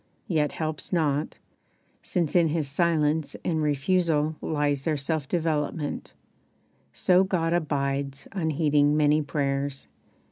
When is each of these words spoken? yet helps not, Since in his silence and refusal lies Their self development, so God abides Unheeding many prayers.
yet 0.27 0.53
helps 0.53 0.91
not, 0.91 1.37
Since 2.01 2.35
in 2.35 2.47
his 2.47 2.67
silence 2.67 3.35
and 3.45 3.61
refusal 3.61 4.35
lies 4.41 4.83
Their 4.83 4.97
self 4.97 5.27
development, 5.27 6.15
so 6.91 7.23
God 7.23 7.53
abides 7.53 8.27
Unheeding 8.31 8.97
many 8.97 9.21
prayers. 9.21 9.85